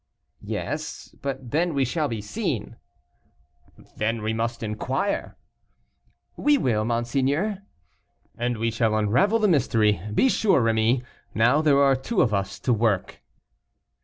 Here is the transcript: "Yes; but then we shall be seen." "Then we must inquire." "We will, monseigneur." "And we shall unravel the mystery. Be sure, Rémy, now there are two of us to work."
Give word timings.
"Yes; 0.43 1.13
but 1.21 1.51
then 1.51 1.75
we 1.75 1.85
shall 1.85 2.07
be 2.07 2.21
seen." 2.23 2.77
"Then 3.97 4.23
we 4.23 4.33
must 4.33 4.63
inquire." 4.63 5.37
"We 6.35 6.57
will, 6.57 6.83
monseigneur." 6.83 7.59
"And 8.35 8.57
we 8.57 8.71
shall 8.71 8.95
unravel 8.97 9.37
the 9.37 9.47
mystery. 9.47 10.01
Be 10.11 10.27
sure, 10.27 10.59
Rémy, 10.59 11.03
now 11.35 11.61
there 11.61 11.79
are 11.83 11.95
two 11.95 12.23
of 12.23 12.33
us 12.33 12.57
to 12.61 12.73
work." 12.73 13.21